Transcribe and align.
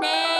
name. 0.00 0.39